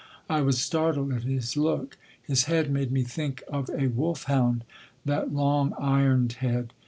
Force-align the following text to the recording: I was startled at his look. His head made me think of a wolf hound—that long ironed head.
I 0.27 0.41
was 0.41 0.57
startled 0.59 1.13
at 1.13 1.21
his 1.21 1.55
look. 1.55 1.95
His 2.23 2.45
head 2.45 2.71
made 2.71 2.91
me 2.91 3.03
think 3.03 3.43
of 3.47 3.69
a 3.69 3.85
wolf 3.89 4.23
hound—that 4.23 5.31
long 5.31 5.73
ironed 5.77 6.33
head. 6.41 6.73